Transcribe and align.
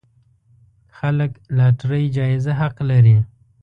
خلک 0.97 1.31
لاټرۍ 1.57 2.03
جايزه 2.17 2.51
حق 2.59 2.75
لري. 2.89 3.17